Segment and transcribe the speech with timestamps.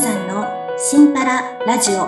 [0.00, 0.46] さんの
[0.78, 2.06] シンパララジオ。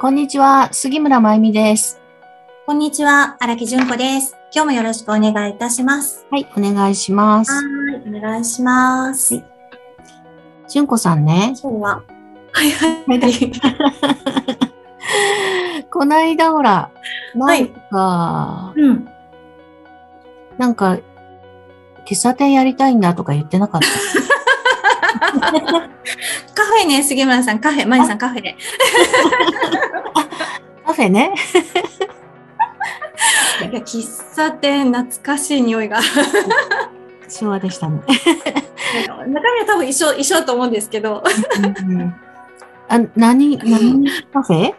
[0.00, 2.00] こんにちは、杉村真由美です。
[2.66, 4.36] こんにちは荒木純子です。
[4.52, 6.26] 今日もよろしくお願いいたします。
[6.32, 7.52] はい、お願いします。
[7.52, 7.64] はい
[8.08, 9.44] お願いします、はい。
[10.68, 12.02] 純子さんね、今日は
[12.50, 13.04] はいはい。
[15.88, 16.90] こないだほら、は
[17.36, 19.08] ないんか、うん。
[20.58, 20.98] なんか、
[22.08, 23.88] 喫茶店やりたいんだとか言ってなかった。
[25.38, 28.56] カフェね杉村さんカフェマリさんカフェで
[30.86, 31.34] カフェね。
[33.60, 35.98] いや喫茶店懐かしい匂いが
[37.28, 38.00] 昭和でしたね。
[39.06, 41.22] 中身は多分一緒一緒だと思うんですけど
[41.86, 42.14] うん
[42.88, 44.74] あ、何、何カフェ？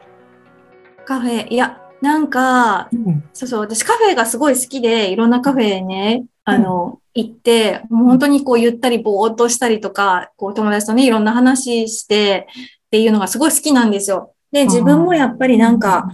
[1.06, 3.24] カフェいやなんかうん。
[3.34, 12.48] そうそう、私カフェがすごい好きで、いろんなカフェね、あの、行って、もう本当にこうゆったりぼーっとしたりとか、こう友達とね、いろんな話して
[12.88, 14.34] っていうのがすごい好きなんですよ。
[14.52, 16.10] で、自分もやっぱりなんか、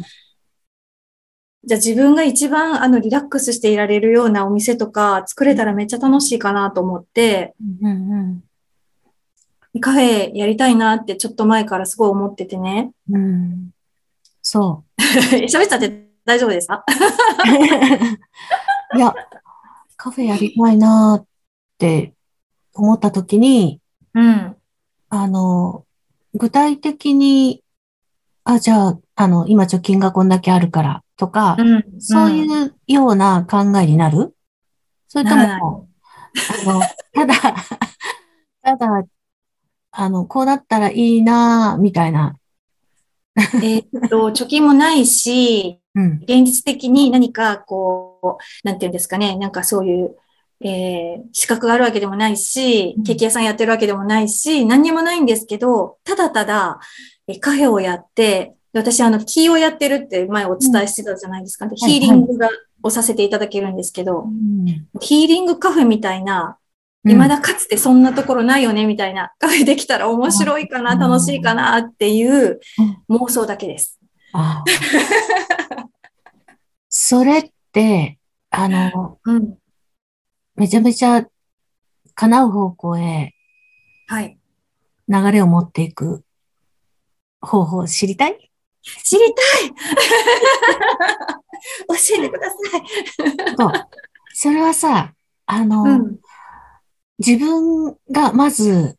[1.63, 8.43] じゃあ自分が一番あのリラックスしていられるようなお店とか作れたらめっちゃ楽しいかなと思って、うんうん
[9.81, 12.91] カフェやりたいなってちょっと前からすごい思っててね。
[13.09, 13.21] うん。
[13.21, 13.69] うん。
[14.41, 16.85] そ喋っちゃって大丈夫ですか？
[18.93, 18.95] う。
[18.97, 19.13] いや、
[20.05, 21.27] カフェやりたいなっ
[21.79, 22.13] て
[22.75, 23.81] 思った時に、
[24.13, 24.55] うん。
[25.09, 25.83] あの、
[26.35, 27.63] 具体的に、
[28.43, 31.85] あ、じゃあ、あの、今貯金がこんだけあるからとか、うん。
[31.97, 34.35] そういうような考えになる？
[35.07, 37.33] それとも、あの、ただ、
[38.61, 39.03] ただ、
[39.89, 42.35] あの、こうなったらいいな、みたいな。
[43.35, 46.19] えーっと、貯金もないし、うん。
[46.21, 48.14] 現実的に何かこう、
[48.63, 50.15] なんていうんですかね、なんかそういう、
[50.61, 56.79] えー資格があるわけでもないしうん、ケーキ屋さんやってるわけでもないし、何にもないんですけど、ただただ、
[57.27, 61.65] えーカフェをやって、で私、あの、キーをやってるって前お伝えしてたじゃないですか。
[61.65, 62.49] ではいヒーリングが、
[62.83, 64.27] をさせていただけるんですけど、
[64.99, 66.57] ヒーリングカフェみたいな、
[67.07, 70.99] 未だかつてそんなところないよね、みたいなカフェできたら面白いかな、うん。
[70.99, 72.59] 楽しいかなっていう
[73.09, 73.15] うん。
[73.15, 73.99] 妄想だけです。
[74.33, 75.87] ああ
[76.89, 78.17] それって、
[78.57, 79.57] あの、うん。
[80.55, 81.25] めちゃめちゃ
[82.13, 83.33] 叶う方向へ
[84.07, 84.37] はい。
[85.07, 86.23] 流れを持っていく
[87.41, 88.51] 方法を知りたい？
[89.03, 89.71] 知りたい
[91.89, 92.81] 教えてください。
[93.57, 93.71] そう。
[94.33, 95.13] それはさ、
[95.45, 96.19] あの、うん。
[97.17, 98.97] 自分がまず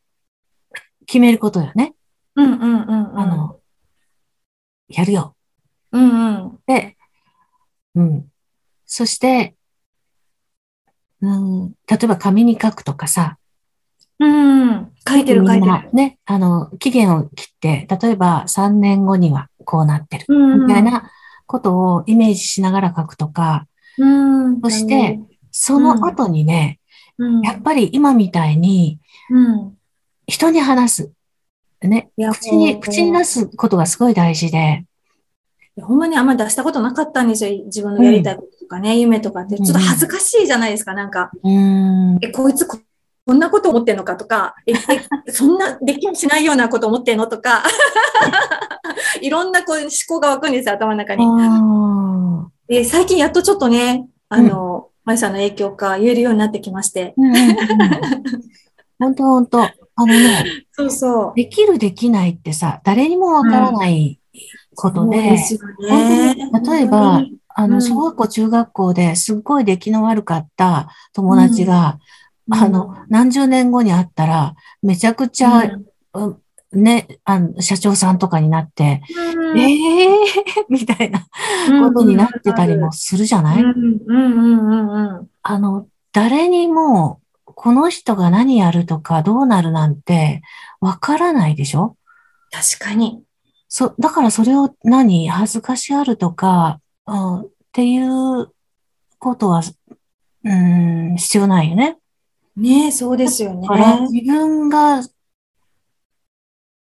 [1.06, 1.94] 決めることよね。
[2.34, 3.18] うんうんうんうん。
[3.20, 3.60] あの、
[4.88, 5.36] やるよ。
[5.92, 6.58] うんうん。
[6.66, 6.96] で、
[7.94, 8.30] うん。
[8.86, 9.54] そして、
[11.20, 13.38] うん、例えば紙に書くとかさ、
[14.18, 14.92] うん。
[15.06, 15.90] 書いてる書いてる。
[15.92, 20.24] ね、あの、期限を切って、例えば3年後にはこうなってる。
[20.28, 20.66] うん。
[20.66, 21.10] みたいな
[21.46, 23.66] ことをイメージしながら書くとか、
[23.98, 24.06] う
[24.50, 24.60] ん。
[24.62, 25.20] そして、
[25.50, 26.80] その後にね、
[27.18, 27.40] うん。
[27.42, 28.98] やっぱり今みたいに
[29.30, 29.76] うん。
[30.26, 31.12] 人に話す。
[31.82, 34.86] ね、口に、口に出すことがすごい大事で、
[35.82, 37.64] ほんまにあんま出したことなかったんですよ。
[37.66, 39.56] 自分のやりたいこととかね、夢とかって。
[39.56, 40.94] ちょっと恥ずかしいじゃないですか。
[40.94, 42.78] なんか、うーん、え、こいつこ
[43.26, 44.76] こんなこと思ってんのかとか、え、え
[45.32, 47.64] そんなできもしないようなこと思ってんのとか、
[49.20, 51.24] いろんなこう思考が湧くんですよ、頭の中に。
[51.26, 57.14] あで、最近やっとちょっとね、あの、まゆさんの影響か言えるようになってきまして。
[57.18, 57.46] ーうんうんうん
[58.98, 59.60] 本当本当。
[59.62, 61.32] あのね、 そうそう。
[61.36, 64.18] できるできないってさ、誰にもわからない
[64.76, 65.32] ことで、で
[65.90, 66.36] ね。
[66.64, 67.22] 例えば
[67.58, 67.82] あの、うん。
[67.82, 71.98] 小学校、中学校ですっごい出来の悪かった友達が、
[72.50, 75.62] あの、何十年後に会ったら、めちゃくちゃ、
[76.12, 76.36] うん。
[76.72, 79.02] ね、あの、社長さんとかになって、
[79.34, 79.58] うん。
[79.58, 80.16] ええー、
[80.68, 81.26] みたいな
[81.80, 83.70] ことになってたりもするじゃない、うん。
[83.70, 84.00] うん。
[84.06, 84.68] うん。
[84.68, 85.16] うん。
[85.16, 85.28] うん。
[85.42, 90.42] あの、誰にも、この人が何やるとかどうなるなんて
[90.80, 91.96] わからないでしょ？
[92.50, 93.22] 確かに。
[93.78, 98.50] そ、だからそれを何恥ずかしがるとか、うん、っていう
[99.18, 99.60] ことは、
[100.44, 101.98] うん、必要ないよね。
[102.56, 103.68] ねそうですよね
[104.10, 105.02] 自分が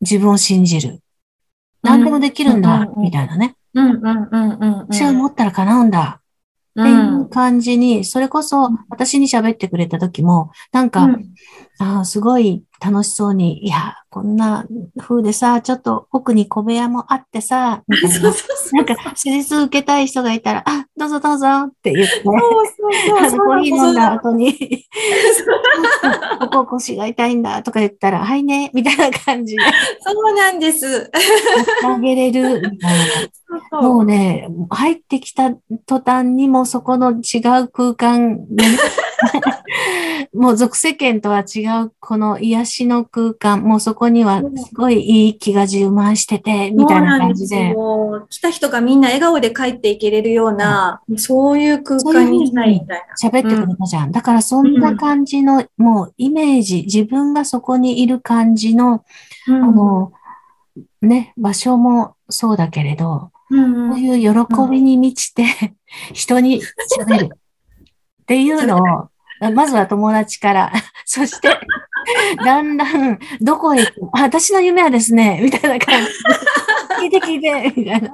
[0.02, 1.00] 自分を信じる。
[1.82, 3.56] 何でもできるんだ、みたいなね。
[3.74, 4.78] うんうんうんうんうん。
[4.82, 6.20] 私は思ったら叶うんだ。
[6.80, 11.08] っていう感じに、それこそ私に喋ってくれた時も、なんか、
[11.73, 14.64] ああ、すごい楽しそうに、いや、こんな
[14.98, 18.32] 風でさ、ちょっと奥に小部屋もあってさ、みたいな。
[18.72, 22.34] なんか、施術受けたい人がいたら、あ、どうぞどうぞって言って、そう
[23.18, 24.54] そうそうコーヒー飲んだ後に、
[26.40, 29.62] ここ腰が痛いんだとか言ったら、はいね、みたいな感じで。
[30.00, 31.10] そうなんです。
[31.84, 32.98] あげれる、みたい
[33.72, 33.80] な。
[33.80, 35.50] もうね、入ってきた
[35.86, 38.38] 途端にもそこの違う空間
[40.34, 47.72] もう俗世間とは違うこの癒しの空間、もうそこにはすごいいい気が充満してて、みたいな感じで。
[47.74, 53.28] もう来た人がみんな笑顔で帰っていけれるような、うん、そういう空間にしたいみたいな。
[53.28, 54.06] 喋ってくれたじゃん。
[54.06, 59.04] うん、だからそんな感じの、もうイメージ、自分がそこにいる感じの、
[59.48, 60.12] あの、
[61.02, 65.44] ね、場所もそうだけれど、うんそういう喜びに満ちて、
[66.12, 66.60] 人に
[66.98, 67.38] 喋る
[68.24, 69.08] っていうのを、
[69.52, 70.72] まずは友達から、
[71.04, 71.60] そして、
[72.44, 74.08] だんだん、どこへ行く？
[74.12, 76.10] 私の夢はですね、みたいな感じ
[77.02, 78.10] 聞いて聞いて、みたいな。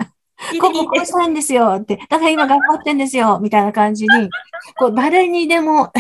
[0.59, 1.97] こここうしたいんですよって。
[2.09, 4.31] だから今頑張ってんですよ、みたいな感じに、
[4.79, 5.93] こう誰にでも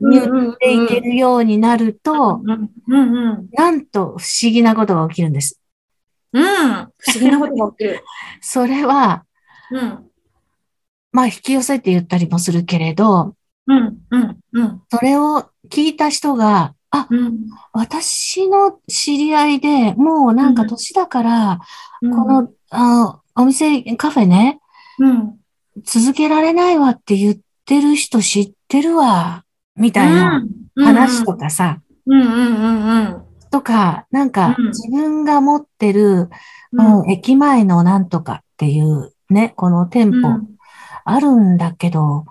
[0.00, 2.42] 言っていけるようになると、
[3.52, 5.60] なんと不思議なことが起きるんです。
[6.32, 8.04] うん、不思議なことが起きる。
[8.40, 9.24] それは、
[9.70, 10.10] うん、
[11.12, 13.34] まあ引き寄せて言ったりもするけれど、
[13.68, 14.82] うん、うん、うん。
[14.90, 17.38] それを聞いた人が、あ、うん、
[17.72, 21.60] 私の知り合いでもうなんか年だから、
[22.00, 24.58] うん、このあお店、カフェね、
[24.98, 25.38] うん、
[25.84, 29.44] 続けられないわって言ってる人知ってるわ、
[29.76, 30.42] みたいな
[30.76, 31.80] 話とかさ、
[33.50, 36.30] とか、なんか自分が持ってる、
[36.72, 40.28] うん、駅前のなんとかっていうね、この店舗
[41.04, 42.24] あるんだけど、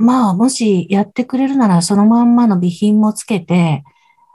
[0.00, 3.84] まあ、もしやってくれるなら、そのまんまの備品もつけて、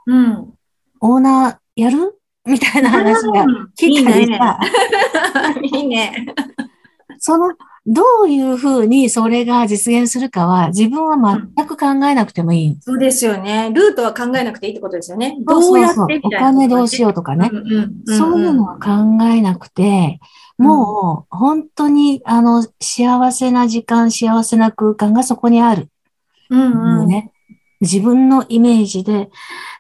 [0.06, 0.54] うん。
[1.02, 2.20] オーナーやる？
[2.46, 3.46] みたいな話が
[3.78, 4.60] 聞いたりさ。
[5.64, 6.28] いいね。
[7.18, 7.56] その、
[7.88, 12.68] どういうふうにそれが実現するかは自分は全く考えなくてもいい。
[12.70, 13.72] うん、そうですよね。
[13.74, 15.38] ルートは考えなくていいってことですよね。
[15.40, 17.50] どうやってお金どうしようとかね。
[18.06, 20.20] そういうのは考えなくて、
[20.57, 25.90] もう本当にあの幸せな時間、幸せな空間がそこにある。
[26.50, 27.31] うんうん、ね、
[27.81, 29.30] 自分のイメージで、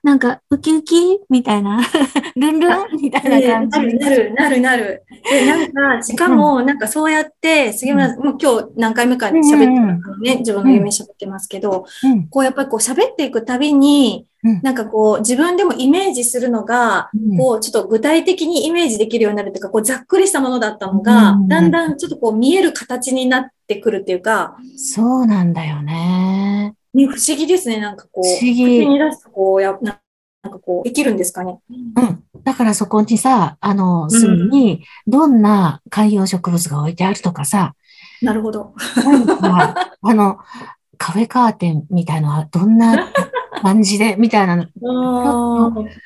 [0.03, 1.81] なんか、ウキウキみたいな、
[2.35, 2.71] ルンルン
[3.01, 3.79] みたいな感じ。
[3.97, 5.03] なる、なる、なる。
[5.29, 11.85] で、なんか、しかも、なんかそうやって、杉村、もう今日何回目か喋ってますね、自分の夢喋ってますけど、
[12.29, 14.27] こうやっぱりこう喋っていくたびに、
[14.61, 24.55] なんかこう、自分でもイメージするのが、こう、ちょっと具体的にイメージできるようになるというか、こう、ざっくりしたものだったのが、だんだんちょっとこう、見える形になってくるっていうか。
[24.77, 26.75] そうなんだよね。
[26.95, 27.79] ね、不思議ですね。
[27.79, 28.87] なんかこう、不思議。
[28.87, 29.99] に出すとこうや、な
[30.49, 31.59] んかこう、できるんですかね？
[31.69, 32.23] うん。
[32.43, 37.73] だからそこにさ、あの、すぐに、どんな観葉植物が置いてあるとかさ。
[38.21, 38.73] なるほど。
[39.03, 40.37] なんか、 あの、
[40.97, 43.11] カフェカーテンみたいのはどんな
[43.61, 44.65] 感じで、 みたいなの。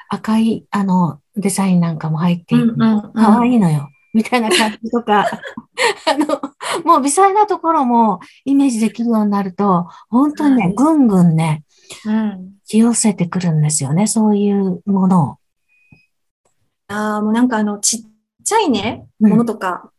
[0.09, 3.89] 赤い、あの、デザインなんかも入っていて、かわいいのよ。
[4.13, 5.27] みたいな感じとか、
[6.07, 6.38] あの、
[6.85, 11.63] もう微細なところもイメージできるようになると、本当にね、ぐんぐんね、
[12.05, 15.35] うん、気寄せてくるんですよね、そういうものを。
[16.87, 17.99] ああ、もうなんかあの、ちっ
[18.43, 19.91] ちゃいね、ものとか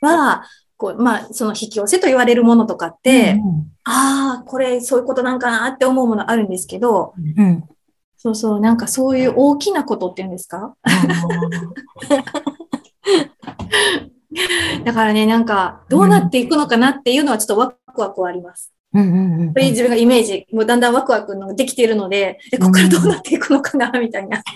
[0.00, 0.44] は、
[0.76, 7.64] こう、まあ、その引き寄せと言われるものとかって、うんうん、ああ、これそういうことなんかなって思うものあるんですけど、うん、
[8.16, 10.74] そうそう、なんかそういう大きなことっていうんですか？
[14.84, 18.72] だからね、なんか、どうなっていくのかなっていうのはちょっとワクワクあります。
[18.92, 24.42] うんうんうん、自分がイメージ、もうだんだんワクワクのできているので、え、ここからどうなっていくのかな、みたいな。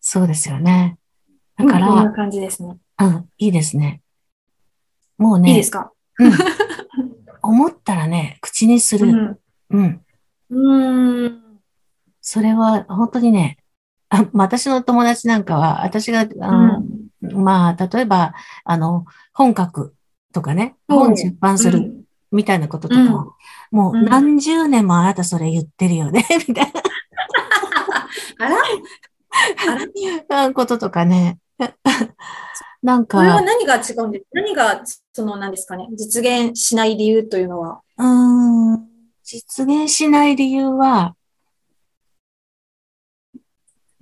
[0.00, 0.98] そうですよね。
[1.58, 2.78] だから、こんな感じですね。
[2.98, 4.00] うん、いいですね。
[5.18, 5.50] もうね。
[5.50, 6.32] いいですか、うん、
[7.42, 9.38] 思ったらね、口にする。
[9.70, 10.00] うん。
[10.50, 11.42] うん。
[12.20, 13.58] それは本当にね、
[14.08, 19.94] あ私の友達なんかは、私が、あの、うん、まあ、例えば、あの、本書く
[20.32, 23.08] とかね、本出版するみたいなこととか、うん、
[23.70, 26.82] もう何十年もあなたそれ言ってるよね、 みたいな。
[28.46, 28.56] あら
[30.28, 31.38] あらこととかね。
[32.82, 33.18] なんか。
[33.18, 37.80] これは何が違うんです何が、その、何ですかね、実現しない理由というのは。
[37.98, 38.86] うん、
[39.24, 41.16] 実現しない理由は、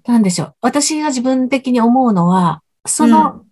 [0.07, 0.55] なんでしょう。
[0.61, 3.45] 私が自分的に思うのは、その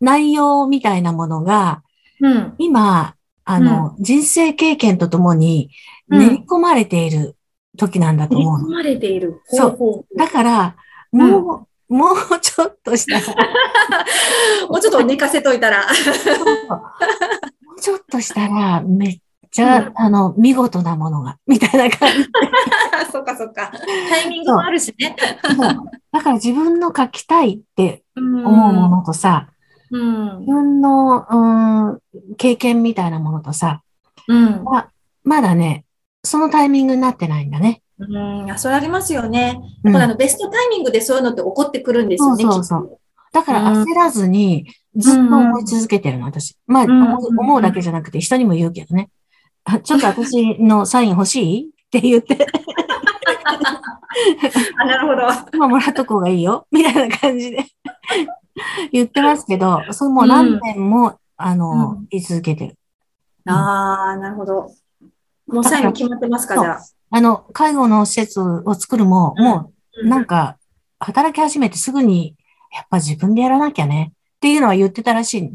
[0.00, 1.82] 内容みたいなものが、
[2.20, 3.14] うん、今、
[3.44, 5.70] あの、うん、人生経験とともに
[6.08, 7.36] 練り込まれている
[7.76, 8.68] 時なんだと思うの。
[8.68, 9.40] 込まれている。
[9.46, 10.18] そう。
[10.18, 10.76] だから、
[11.10, 13.36] もう、もうちょっとしたら、
[14.68, 15.86] もうちょっと寝かせといたら。
[15.86, 19.18] もうちょっとしたら、めっ
[19.52, 22.24] ちゃ、うんあの、見事なものが、 みたいな感じ。
[23.12, 23.70] そっかそっか。
[24.10, 25.14] タイミングもあるしね。
[26.10, 29.48] だから自分の書きたいって思思うものとさ、
[29.90, 30.50] うん自。
[30.50, 31.98] 分の、うーん、
[32.38, 33.82] 経験みたいなものとさ、
[34.26, 34.64] うん。
[34.64, 34.88] ま
[35.22, 35.84] まだね、
[36.24, 37.82] そのタイミングになってないんだね。
[37.98, 38.58] うん。
[38.58, 39.60] それありますよね。
[39.84, 42.98] うんだからあの、ベストタイミングでそういうのって起こってくるんですよね、そうそう
[43.32, 44.66] だから焦らずに、
[44.96, 46.56] ずっと思い続けてるの、私。
[46.66, 49.08] まあ、ん思う思うだけじゃなくて、人にも言うけどね。
[49.64, 51.70] あちょっと私のサイン欲しい？
[51.86, 52.38] って言って、
[54.80, 55.28] あ、なるほど。
[55.52, 57.64] 今もらっとこうがいいよ、 みたいな感じで。
[58.92, 62.06] 言ってますけど、それもう何年も、あの、うん。
[62.10, 62.78] 言い続けてる。
[63.46, 64.70] ああ、なるほど。
[65.46, 66.80] もうサイン決まってますか、じゃあ？
[67.10, 69.44] あの、介護の施設を作るも、うん。
[69.44, 70.56] もう、なんか、
[70.98, 72.36] 働き始めてすぐに、
[72.72, 74.12] やっぱ自分でやらなきゃね、
[74.42, 75.52] っていうのは言ってたらしい。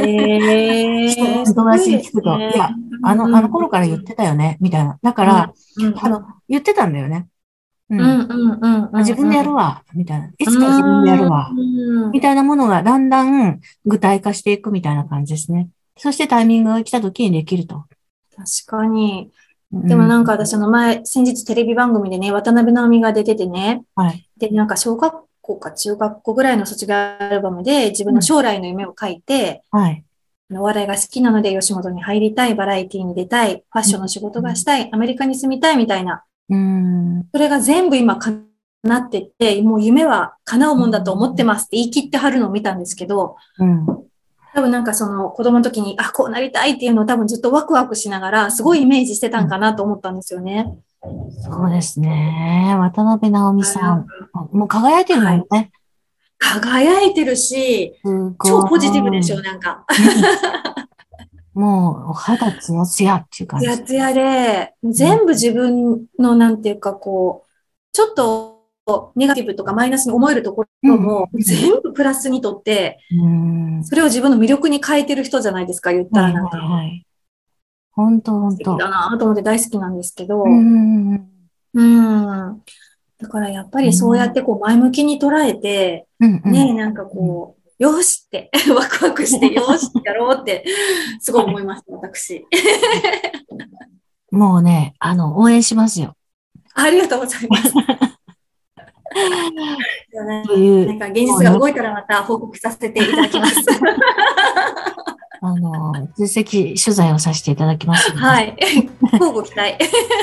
[0.00, 2.70] え人の友達に聞くといや
[3.04, 4.98] あの、あの頃から言ってたよね、みたいな。
[5.00, 5.52] だから、
[5.94, 7.28] あの、言ってたんだよね。
[7.88, 8.00] うん。
[8.00, 8.98] うんうんうんうん。
[8.98, 10.32] 自分でやるわ、みたいな。
[10.36, 15.68] いつか自分でやるわ、うんみたいなものがだんだん具体化していくみたいな感じですね。
[15.96, 17.84] そしてタイミングが来た時にできると。
[18.34, 19.30] 確かに。
[19.72, 24.28] うんでもなんか私あの前、先日テレビ番組でね、渡辺直美が出ててね、はい。
[24.36, 30.04] で、なんか小学校か中学校ぐらいの卒業アルバムで自分の将来の夢を書いて、はい。
[30.50, 37.28] あのお笑いが好きなので吉本に入りたい、バラエティに出たい、ファッションの仕事がしたい、アメリカに住みたいみたいな、うん。
[37.32, 38.44] それが全部今叶
[38.94, 43.86] ってって、もう夢は叶うもんだと思ってますって言い切ってはるのを見たんですけど、うん。
[44.54, 50.78] 多分なんかその子供の時に、あ、こうなりたいっていうのを多分ずっとワクワクしながら、すごいイメージしてたんかなと思ったんですよね。
[51.42, 52.74] そうですね。
[52.78, 54.06] 渡辺直美さん。
[54.52, 55.70] もう輝いてるもんね。
[56.38, 57.94] 輝いてるし。
[58.44, 59.84] 超ポジティブでしょ、なんか。
[61.54, 63.66] もう、お肌ツヤツヤっていう感じ。
[63.66, 67.48] ツヤツヤで、全部自分のなんていうかこう、
[67.92, 68.56] ちょっと
[69.16, 73.84] ネガティブとかマイナスに思えるところもうん全部プラスにとって、うん。
[73.84, 76.58] それを自分の魅力に変えてる人じゃないですか、言ったはいらなんか。
[76.58, 77.05] はいはい。
[77.96, 78.76] 本当本素敵当。
[78.76, 81.28] だなと思って大好きなんですけど、うん。
[81.74, 82.62] うん。
[83.18, 86.52] だからやっぱりそうやってこう前向きに捉えて、うんうん。
[86.52, 90.64] ね、なんかこう、よしって、 ワクワクして、 よしやろうって、
[91.20, 92.46] すごい思いました、私。
[94.30, 96.14] もうね、あの、応援しますよ。
[96.74, 97.72] ありがとうございます。
[100.12, 103.64] なんか現実が動いたらまた報告させていただきます。
[105.40, 106.50] あの、追跡
[106.82, 108.10] 取材をさせていただきます。
[108.16, 108.54] はい。
[109.12, 109.76] 交互期待。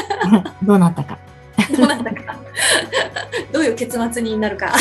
[0.64, 1.18] どうなったか。
[1.78, 2.36] どうなんだか。
[3.52, 4.74] どういう結末になるか。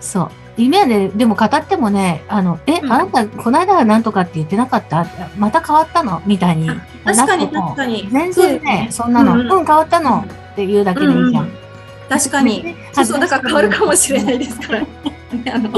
[0.00, 0.30] そう。
[0.56, 5.06] 夢で、でも語ってもね、あの、え、うんあなた、この間は何とかって言ってなかった？
[5.36, 6.22] また変わったの？
[6.26, 6.68] みたいに。
[7.04, 8.08] 確かに確かに。
[8.10, 10.24] 全然ね、そんなの、ううんん、変わったの？
[10.52, 11.52] って言うだけでいいじゃんうん
[12.08, 12.76] 確かに。
[12.92, 14.80] そうそう、だから変わるかもしれないですから。
[15.54, 15.70] あの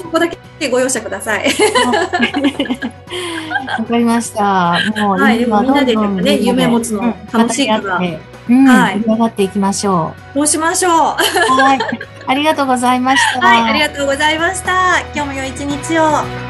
[0.00, 0.38] そこだけ
[0.70, 1.46] ご容赦ください。
[3.78, 4.78] わかりました。
[4.96, 8.00] もう、はいでもみんなでね夢持つのうん楽しいから
[8.48, 10.92] うん、はい盛り上がっていきましょそうしましょう。
[10.92, 10.96] う。
[10.96, 11.78] はい。
[12.26, 13.40] ありがとうございました。
[13.40, 15.00] はい、ありがとうございました。
[15.14, 16.43] 今日も良い一日を。